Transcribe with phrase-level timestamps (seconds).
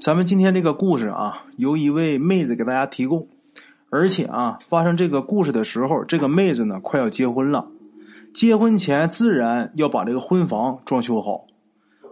[0.00, 3.26] 咱们今天这个故事啊，由一位妹子给大家提供，
[3.90, 7.66] 而且啊，发生这个故事的时候，这个妹子呢快要结婚了，
[8.32, 11.46] 结婚前自然要把这个婚房装修好。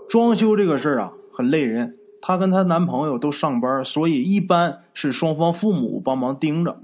[0.09, 1.95] 装修这个事儿啊，很累人。
[2.21, 6.81] 她跟她男朋友都上班，所以一般是双方父母帮忙盯着。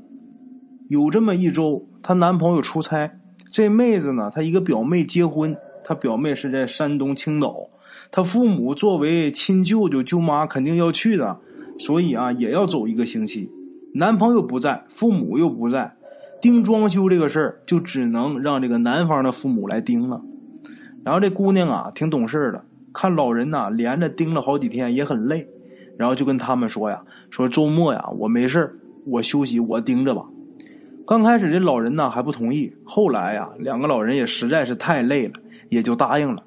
[0.88, 3.18] 有这么一周，她男朋友出差，
[3.50, 7.68] 这妹子呢，她一个表妹结婚，她表妹是在山东青岛。
[8.10, 11.38] 他父母作为亲舅舅舅妈肯定要去的，
[11.78, 13.50] 所以啊也要走一个星期。
[13.94, 15.96] 男朋友不在，父母又不在，
[16.40, 20.22] 盯装修这个事儿就只能让这个男方的父母来盯了。
[21.04, 25.48] 然后这姑娘啊挺懂事的，看老人呐连着盯了好几天也很累，
[25.98, 30.24] 然后就跟他们说呀：“说周末呀我没事我休息，我盯着吧。”
[31.04, 35.32] 刚开始这老人呢还不同意，后来呀两个老人也实在是太累了，
[35.68, 36.44] 也就答应了。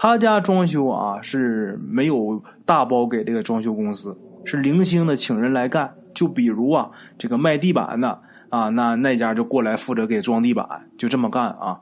[0.00, 5.94] 他家装修啊是没有大包给这个装修公司，是零星的请人来干。
[6.14, 11.80] 就比如啊，这个卖地板的啊，那那家就过来负责给装地板，就这么干啊。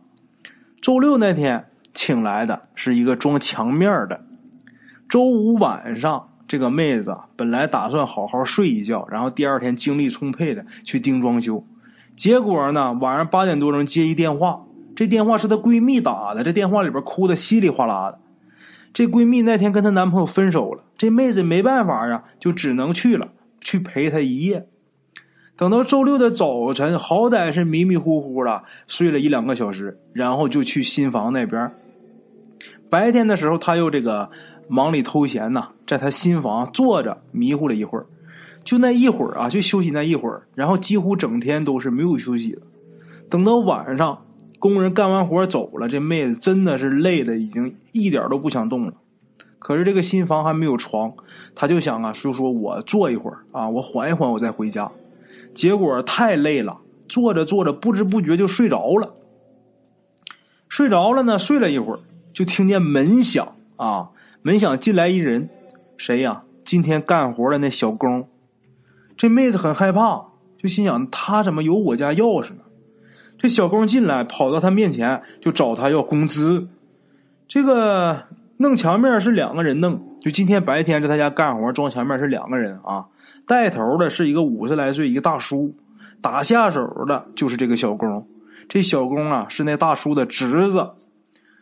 [0.81, 4.25] 周六那天请来的是一个装墙面的。
[5.11, 11.62] 周五晚上，这个妹子本来打算好好睡一觉，然后第二天精力充沛的去盯装修，
[12.17, 14.62] 结果呢，晚上八点多钟接一电话。
[14.97, 18.19] 这电话是她闺蜜打的，这电话里边哭的稀里哗啦的。
[18.95, 23.29] 这闺蜜那天跟她男朋友分手了，这妹子没办法啊，就只能去了，
[23.61, 24.67] 去陪她一夜。
[25.55, 31.71] 等到周六的早晨，好歹是迷迷糊糊的睡了一两个小时，然后就去新房那边。
[32.89, 34.31] 白天的时候，她又这个
[34.67, 38.07] 忙里偷闲呐，在她新房坐着迷糊了一会儿，
[38.65, 42.63] 就那一会儿啊，就休息那一会儿，然后几乎整天都是没有休息的。
[43.29, 44.23] 等到晚上。
[44.59, 48.94] 工人干完活走了，这妹子真的是累的，已经一点都不想动了。
[49.59, 51.12] 可是这个新房还没有床，
[51.55, 54.91] 她就想啊，说说我坐一会儿啊，我缓一缓，我再回家。
[55.55, 56.78] 结果太累了，
[57.09, 59.15] 坐着坐着不知不觉就睡着了。
[60.69, 62.00] 睡着了呢，睡了一会儿，
[62.33, 64.11] 就听见门响啊，
[64.43, 65.49] 门响进来一人，
[65.97, 66.43] 谁呀？
[66.65, 68.28] 今天干活的那小工。
[69.17, 70.27] 这妹子很害怕，
[70.59, 72.62] 就心想他怎么有我家钥匙呢？
[73.39, 76.69] 这小工进来，跑到他面前就找他要工资。
[77.47, 78.25] 这个
[78.57, 83.07] 弄墙面是两个人弄，就今天白天在他家干活装墙面是两个人啊。
[83.47, 85.75] 带头的是一个五十来岁一个大叔，
[86.21, 88.27] 打下手的就是这个小工。
[88.69, 90.91] 这小工啊是那大叔的侄子。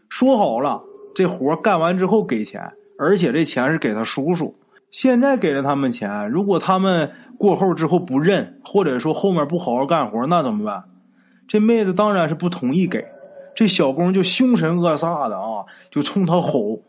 [0.08, 0.80] 说好了，
[1.14, 4.54] 这活干完之后给钱，而且这钱是给他叔叔。
[4.90, 10.84] 现在给了他们钱，如果他们过后之后不认，或者说后面不好好干活，那怎么办？
[11.46, 13.04] 这妹子当然是不同意给，
[13.54, 16.80] 这小工就凶神恶煞的啊，就冲他吼。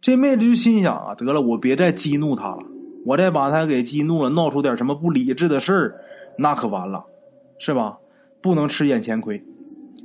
[0.00, 2.58] 这妹子就心想啊，得了，我别再激怒他了，
[3.06, 5.94] 我再把他给激怒了，闹出点什么不理智的事儿，
[6.36, 7.04] 那可完了，
[7.58, 7.98] 是吧？
[8.42, 9.42] 不能吃眼前亏。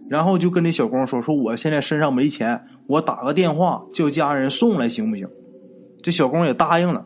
[0.07, 5.27] 然后就跟这小工说：“说我现在身上没钱，我打个电话叫家人送来行不行？”
[6.01, 7.05] 这小工也答应了。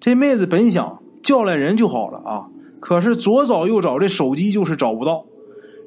[0.00, 2.46] 这妹子本想叫来人就好了啊，
[2.80, 5.24] 可是左找右找，这手机就是找不到。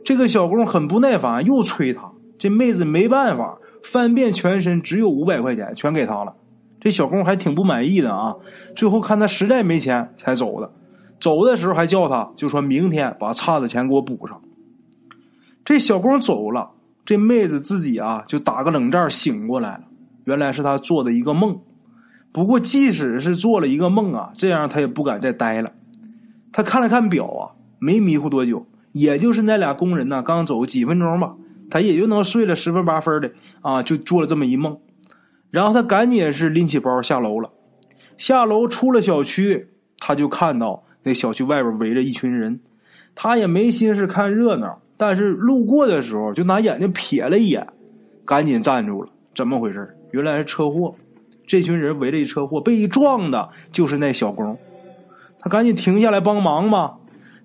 [0.08, 2.10] 这个小工很不耐烦，又催他。
[2.40, 6.34] 这妹子没办法，翻遍全身只有五百块钱，全给他了。
[6.80, 8.38] 这小工还挺不满意的啊。
[8.74, 10.72] 最后看他实在没钱，才走的。
[11.20, 14.42] 走的时候还叫他，就说明天把差的钱给我补上。
[15.66, 16.72] 这小工走了，
[17.04, 19.82] 这妹子自己啊就打个冷战，醒过来了。
[20.24, 21.60] 原来是他做的一个梦。
[22.32, 25.74] 不过即使是做了一个梦啊，这样他也不敢再待了。
[26.54, 28.66] 他看了看表啊，没迷糊多久。
[29.00, 31.36] 也就是那俩工人呢，刚走几分钟吧，
[31.70, 33.32] 他也就能睡了十分八分的
[33.62, 34.78] 啊，就做了这么一梦。
[35.52, 37.50] 然后他赶紧是拎起包下楼了。
[38.18, 39.70] 下楼出了小区，
[40.00, 42.60] 他就看到那小区外边围着一群人，
[43.16, 47.68] 他也没心思看热闹，但是路过的时候就拿眼睛瞥了一眼，
[48.26, 49.10] 赶紧站住了。
[49.36, 49.96] 怎么回事？
[50.12, 50.96] 原来是车祸。
[51.46, 54.58] 这群人围着一车祸，被一撞的就是那小工。
[55.40, 56.96] 他赶紧停下来帮忙嘛。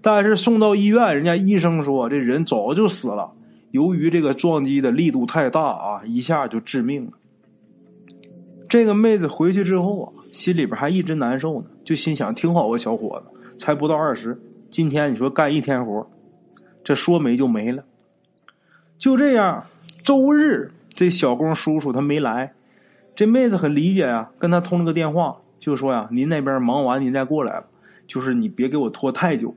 [0.02, 3.30] 但是送到医院，人家医生说这人早就死了。
[3.70, 7.12] 由于这个撞击的力度太大啊，一下就致命了。
[8.68, 14.38] 这个妹子回去之后啊，心里边还一直难受呢，就心想：挺好个小伙子，才不到二十，
[14.70, 16.06] 今天你说干一天活，
[16.82, 17.84] 这说没就没了。
[18.98, 19.64] 就这样，
[20.02, 22.52] 周日这小工叔叔他没来，
[23.14, 27.66] 这妹子很理解呀，跟他通了个电话，就说呀：“您那边忙完您再过来吧，
[28.06, 29.54] 就是你别给我拖太久。”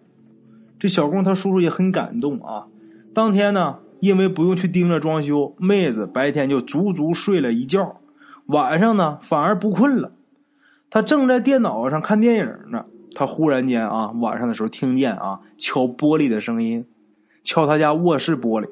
[0.79, 2.65] 这小工他叔叔也很感动啊！
[3.13, 8.01] 当天呢，因为不用去盯着装修，妹子白天就足足睡了一觉，
[8.47, 10.11] 晚上呢反而不困了。
[10.89, 16.85] 他正在电脑上看电影呢，他忽然间啊，晚上的时候听见啊敲玻璃的声音，
[17.43, 18.67] 敲他家卧室玻璃。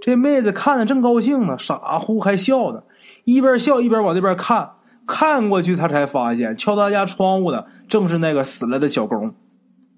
[0.00, 2.82] 这妹子看的正高兴呢，傻乎还笑呢，
[3.24, 4.70] 一边笑一边往那边看。
[5.06, 9.32] 看过去，他才发现敲他家窗户的正是那个死了的小工。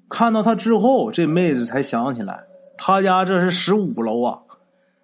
[0.08, 2.44] 看到他之后，这妹子才想起来，
[2.76, 4.38] 他家这是十五楼啊！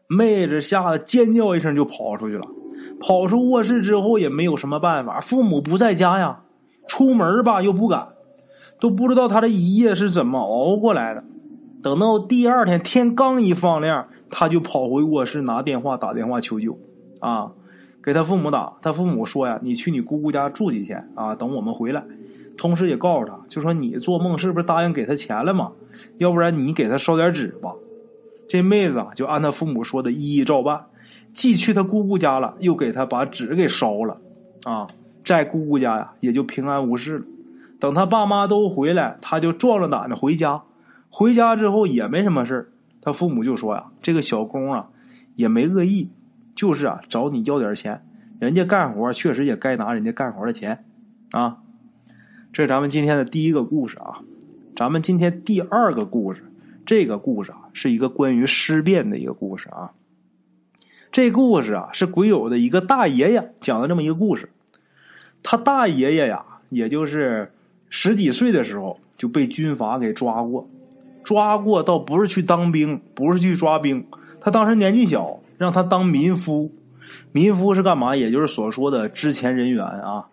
[0.08, 2.42] 妹子吓得尖叫一声就跑出去了。
[3.00, 6.40] 跑出卧室之后，也没有什么办法，父母不在家呀，
[6.86, 8.08] 出门吧又不敢，
[8.80, 11.22] 都不知道他这一夜是怎么熬过来的。
[11.82, 16.78] 等到第二天天刚一放亮，他就跑回卧室拿电话打电话求救，
[17.20, 17.52] 啊！
[18.02, 21.34] 给他父母打，他父母说呀：“你去你姑姑家住几天啊？
[21.34, 22.04] 等我们回来。”
[22.56, 25.72] 同时也告诉他，就说你做梦是不是答应给他钱了嘛？
[26.18, 27.74] 要不然你给他烧点纸吧。
[28.48, 30.86] 这妹子啊，就按他父母说的一一照办，
[31.32, 34.18] 既去他姑姑家了，又给他把纸给烧了。
[34.64, 34.88] 啊，
[35.24, 37.24] 在姑姑家呀，也就平安无事了。
[37.80, 40.62] 等他爸妈都回来，他就壮着胆子回家。
[41.10, 44.88] 回家之后也没什么事他父母就说呀：“这个小工啊，
[45.34, 46.10] 也没恶意。”
[46.56, 48.06] 就是啊，找你要点钱，
[48.38, 50.84] 人家干活确实也该拿人家干活的钱，
[51.32, 51.58] 啊，
[52.54, 54.20] 这是咱们今天的第一个故事啊。
[54.76, 56.44] 咱们今天第二个故事，
[56.86, 59.90] 这个故事啊是一个关于尸变的一个故事啊。
[61.10, 64.48] 这故事啊是鬼友的一个大爷爷讲的这么一个故事。
[65.42, 67.50] 他大爷爷呀，也就是
[67.90, 70.68] 十几岁的时候就被军阀给抓过，
[71.24, 74.06] 抓过倒不是去当兵，不是去抓兵，
[74.40, 75.40] 他当时年纪小。
[75.56, 76.72] 让他当民夫，
[77.30, 78.14] 民夫是干嘛？
[78.16, 80.26] 也就是所说的之前人员啊，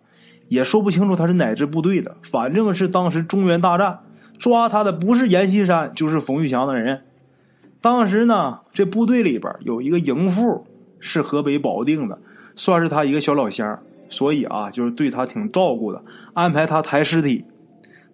[0.52, 2.14] 也说不清楚他是哪支部队的。
[2.22, 4.00] 反正是当时中原大战
[4.38, 7.02] 抓他的不是阎锡山就是冯玉祥的人。
[7.80, 10.66] 当时呢，这部队里边有一个营副
[11.00, 12.18] 是河北保定的，
[12.54, 13.78] 算是他一个小老乡，
[14.08, 16.02] 所以啊，就是对他挺照顾的，
[16.34, 17.44] 安排他抬尸体。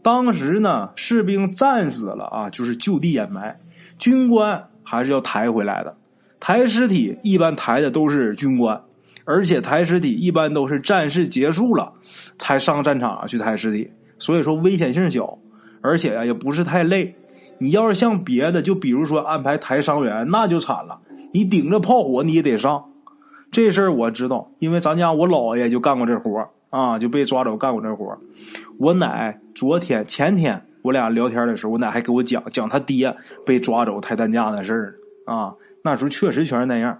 [0.00, 3.58] 当时呢，士兵战死了啊，就是就地掩埋，
[3.98, 5.96] 军官还是要抬回来的。
[6.40, 8.80] 抬尸体一般抬的都是军官，
[9.28, 11.92] 而且抬尸体一般都是战事结束了
[12.38, 15.38] 才上战场去抬尸体，所以说危险性小，
[15.82, 17.14] 而且呀也不是太累。
[17.58, 20.98] 你要是像别的，就比如说安排抬伤员，那就惨了，
[21.34, 22.86] 你顶着炮火你也得上。
[23.50, 28.16] 这事儿我知道，因为咱家我姥爷就干过这活啊，就被抓走干过这活
[28.78, 33.14] 我奶昨天前天我俩聊天的时候，我奶还给我讲讲他爹
[33.44, 34.94] 被抓走抬担架的事儿
[35.26, 35.52] 啊。
[35.84, 36.98] 那时候确实全是那样，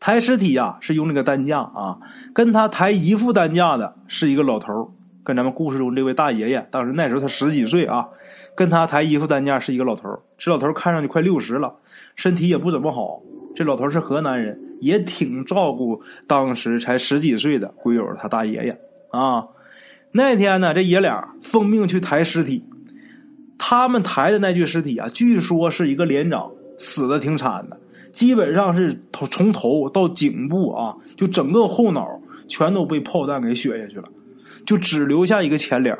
[0.00, 1.98] 抬尸体呀是用那个担架啊，
[2.32, 8.08] 跟他抬一副担架的是一个老头跟咱们故事中这位大爷爷，当时那时候他十几岁啊，
[8.56, 10.08] 跟他抬一副担架是一个老头
[10.38, 11.74] 这老头看上去快六十了，
[12.16, 13.20] 身体也不怎么好。
[13.54, 18.80] 这老头是河南人，也挺照顾当时才十几岁的鬼友他大爷爷
[19.10, 19.44] 啊。
[20.12, 22.64] 那天呢，这爷俩奉命去抬尸体，
[23.58, 26.50] 他们抬的那具尸体啊，据说是一个连长。
[26.82, 27.78] 死的挺惨的，
[28.12, 32.06] 基本上是头从头到颈部啊，就整个后脑
[32.48, 34.04] 全都被炮弹给削下去了，
[34.66, 35.96] 就只留下一个前脸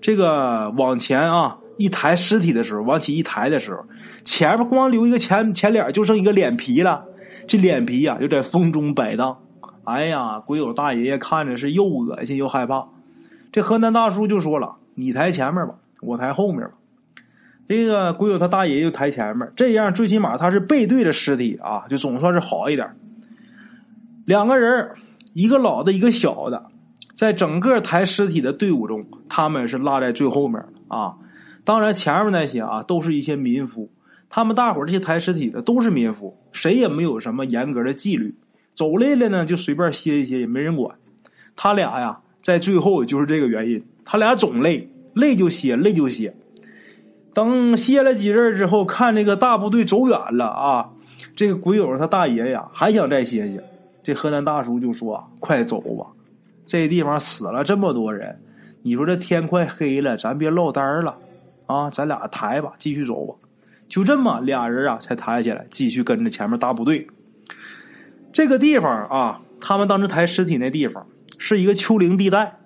[0.00, 3.84] 这个往前啊一抬尸体的时候，往起一抬的时候，
[4.24, 7.04] 前面光留一个前前脸，就剩一个脸皮了。
[7.46, 9.38] 这脸皮呀，就在风中摆荡。
[9.84, 12.86] 哎呀，鬼友大爷爷看着是又恶心又害怕。
[13.50, 16.72] 这河南大叔就说了：“你抬前面吧，我抬后面吧。”
[17.70, 22.96] 这个鬼友他大爷就抬前面，这样最起码他是背对着尸体啊，就总算是好一点。
[24.24, 24.90] 两个人，
[25.34, 26.64] 一个老的，一个小的，
[27.14, 31.14] 在整个抬尸体的队伍中，他们是落在最后面啊。
[31.62, 33.88] 当然前面那些啊，都是一些民夫。
[34.28, 38.34] 他们大伙这些抬尸体的都是民夫，谁也没有什么严格的纪律，
[38.74, 40.96] 走累了呢就随便歇一歇，也没人管。
[41.54, 46.34] 他俩呀，在最后就是这个原因，他俩总累，累就歇，累就歇。
[47.32, 50.90] 等歇了几阵之后，看这个大部队走远了啊，
[51.36, 53.62] 这个鬼友他大爷呀还想再歇歇。
[54.02, 56.06] 这河南大叔就说：“快走吧，
[56.66, 58.40] 这地方死了这么多人，
[58.82, 61.16] 你说这天快黑了，咱别落单了
[61.66, 63.34] 啊，咱俩抬吧，继续走吧。”
[63.88, 67.06] 就这么俩人啊才抬起来，继续跟着前面大部队。
[68.32, 71.06] 这个地方啊，他们当时抬尸体那地方
[71.38, 72.56] 是一个丘陵地带，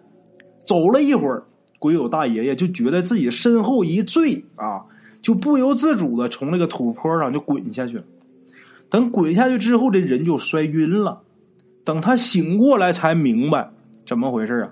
[0.66, 1.44] 走了一会儿。
[1.85, 4.85] 鬼友大爷爷就觉得自己身后一坠啊，
[5.21, 8.05] 就不由自主的从那个土坡上就滚下去了。
[8.88, 11.21] 等滚下去之后，这人就摔晕了。
[11.85, 13.69] 等他醒过来，才明白
[14.07, 14.71] 怎么回事啊？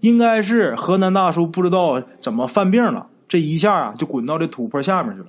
[0.00, 5.26] 应该是河南大叔不知道怎么犯病了，这一下啊就滚到这土坡下面去了。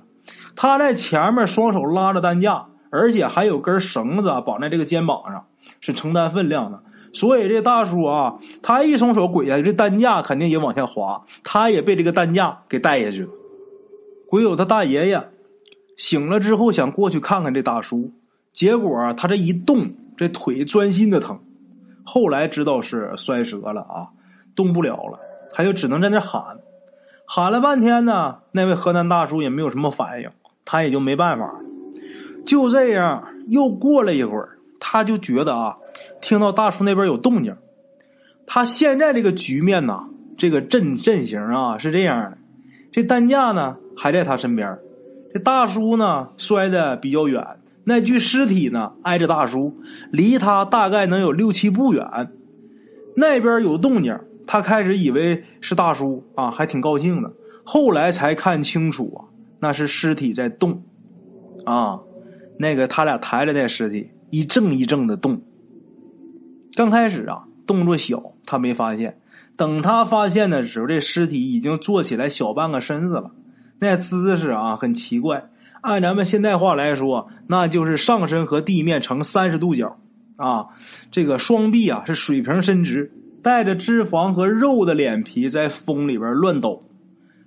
[0.56, 5.44] 他在前面双手拉着担架，而且还有根绳子绑在这个肩膀上，
[5.80, 6.82] 是承担分量的。
[7.12, 13.30] 所以这大叔啊，他一松手滚下去，这担架肯定也往下滑，他也被这个担架给带下去了。
[14.28, 15.28] 鬼友他大爷爷
[15.96, 18.12] 醒了之后想过去看看这大叔，
[18.52, 21.40] 结果他这一动，这腿钻心的疼。
[22.04, 24.08] 后来知道是摔折了啊，
[24.54, 25.18] 动不了了，
[25.52, 26.42] 他就只能在那喊，
[27.26, 28.38] 喊了半天呢。
[28.52, 30.30] 那位河南大叔也没有什么反应，
[30.64, 31.60] 他也就没办法。
[32.46, 34.58] 就这样，又过了一会儿，
[34.92, 35.76] 他就觉得啊，
[36.20, 37.54] 听到大叔那边有动静。
[38.44, 42.38] 他现在这个局面呐，这个阵阵型啊是这样的：
[42.90, 44.80] 这担架呢还在他身边，
[45.32, 47.46] 这大叔呢摔的比较远，
[47.84, 49.76] 那具尸体呢挨着大叔，
[50.10, 52.32] 离他大概能有六七步远。
[53.14, 57.32] 那边有动静，他开始以为是大叔啊，还挺高兴的。
[57.62, 59.30] 后来才看清楚啊，
[59.60, 60.82] 那是尸体在动
[61.64, 62.00] 啊。
[62.58, 65.42] 那个他俩抬着那尸体一正一正的动。
[66.74, 69.18] 刚开始啊，动作小，他没发现。
[69.56, 73.32] 等他发现的时候，这尸体已经坐起来小半个身子了。
[73.78, 75.50] 那姿势啊，很奇怪。
[75.82, 79.98] 按咱们现代话来说，那就是上身和地面成三十度角
[80.36, 80.68] 啊。
[81.10, 86.84] 这个双臂啊是水平伸直，带着脂肪和肉的脸皮在风里边乱抖，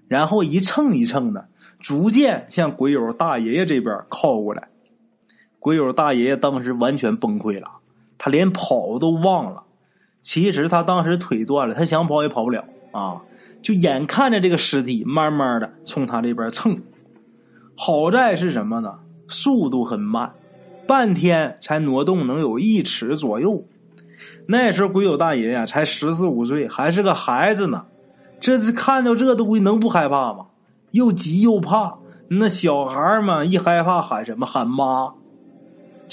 [0.08, 1.48] 然后一蹭一蹭的，
[1.80, 4.68] 逐渐向鬼友大爷爷这边靠过来。
[5.64, 7.70] 鬼友大爷爷当时完全崩溃了，
[8.18, 9.64] 他连跑都忘了。
[10.22, 13.22] 其实他当时腿断了，他想跑也跑不了啊！
[13.62, 16.82] 就眼看着这个尸体慢慢的从他这边蹭，
[17.78, 19.00] 好在是什么呢？
[19.30, 20.34] 速度很慢，
[20.86, 23.64] 半天才挪动能有一尺左右。
[24.46, 27.86] 那时候鬼友大爷呀才十四五岁，还是个孩子呢。
[28.42, 30.48] 这次看到这东西能不害怕吗？
[30.92, 32.00] 又急又怕。
[32.28, 34.46] 那小孩嘛，一害怕喊什么？
[34.46, 35.14] 喊妈。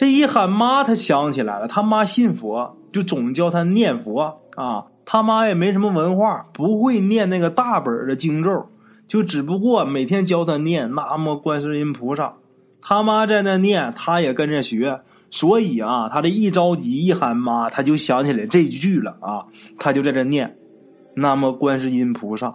[0.01, 4.87] 这一喊妈，他想起来了，他妈信佛，就总教他念佛啊。
[5.05, 8.71] 他妈也没什么文化，不会念那个大本的经咒，
[9.07, 12.33] 就只不过每天教他念“南无观世音菩萨”。
[12.81, 15.03] 他妈在那念，他也跟着学。
[15.31, 19.45] 所以啊，他这一着急一喊妈，他就想起来这句了啊，
[19.79, 20.57] 他就在这念
[21.13, 22.55] “南无观世音菩萨”。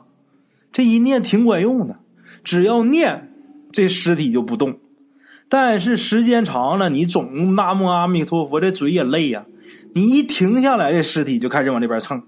[0.74, 1.98] 这一念挺管用的，
[2.44, 3.32] 只要念，
[3.72, 4.80] 这尸体就不动。
[5.48, 9.46] 但是时间长了，你总南无阿弥陀佛，这嘴也累呀。
[9.94, 12.24] 你一停下来，这尸体就开始往这边蹭。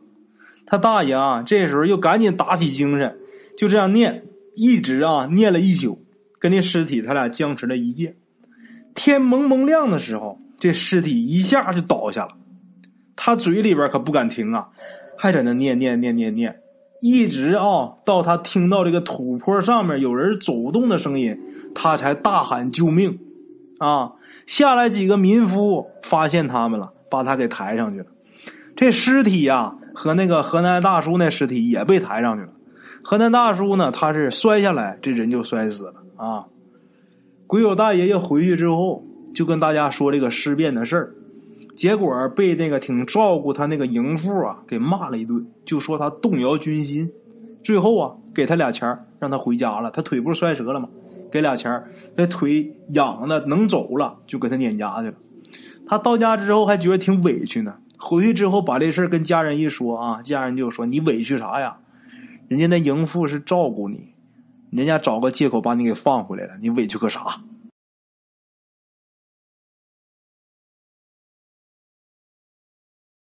[0.66, 3.18] 他大爷啊，这时候又赶紧打起精神，
[3.58, 4.24] 就这样念，
[4.56, 6.06] 一直啊念了一宿，
[6.40, 8.16] 跟那尸体他俩僵持了一夜。
[8.94, 12.32] 天蒙蒙亮的时候，这尸体一下就倒下了。
[13.16, 14.70] 他嘴里边可不敢停啊，
[15.18, 16.58] 还在那念念念念念，
[17.02, 21.38] 一直啊到他听到这个土坡上面有人走动的声音。
[21.80, 23.20] 他才大喊救命，
[23.78, 24.14] 啊！
[24.48, 28.06] 下来几个民夫发现他们了，把他给抬上去了。
[28.76, 32.50] 这尸体呀，和那个河南大叔那尸体也被抬上去了。
[33.04, 36.46] 河南大叔呢，他是摔下来，这人就摔死了啊。
[37.46, 39.04] 鬼友大爷爷回去之后，
[39.36, 41.16] 就跟大家说这个尸变的事儿，
[41.76, 47.12] 结果被那个挺照顾他那个营父啊给骂了一顿，就说他动摇军心。
[47.64, 49.92] 最后啊，给他俩钱让他回家了。
[49.92, 50.88] 他腿不是摔折了吗？
[51.32, 51.84] 给俩钱
[52.16, 55.14] 那腿痒的能走了，就给他撵家去了。
[55.86, 57.76] 他到家之后还觉得挺委屈呢。
[57.98, 61.78] 回去之后把这事跟家人一说啊，家人就说：“你委屈啥呀？
[62.48, 64.14] 人家那营妇是照顾你，
[64.70, 67.42] 人家找个借口把你给放回来了，你委屈个啥？”